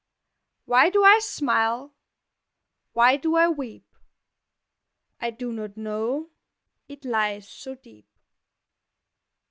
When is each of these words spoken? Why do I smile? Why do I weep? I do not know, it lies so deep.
Why 0.65 0.89
do 0.89 1.03
I 1.03 1.19
smile? 1.19 1.93
Why 2.93 3.17
do 3.17 3.35
I 3.35 3.47
weep? 3.49 3.85
I 5.19 5.29
do 5.29 5.51
not 5.53 5.77
know, 5.77 6.31
it 6.89 7.05
lies 7.05 7.47
so 7.47 7.75
deep. 7.75 8.07